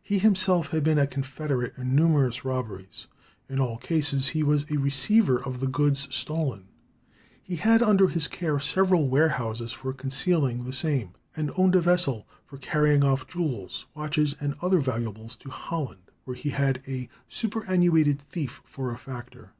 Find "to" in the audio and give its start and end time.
15.34-15.50